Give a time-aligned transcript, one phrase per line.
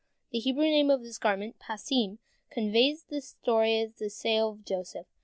[0.31, 2.17] The Hebrew name of the garment, Passim,
[2.49, 5.05] conveys the story of the sale of Joseph.